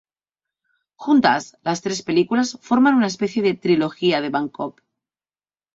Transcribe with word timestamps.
Juntas, 0.95 1.55
las 1.61 1.83
tres 1.83 2.01
películas 2.01 2.57
forman 2.59 2.95
una 2.95 3.05
especie 3.05 3.43
de 3.43 3.53
"trilogía 3.53 4.19
de 4.19 4.29
Bangkok". 4.31 4.81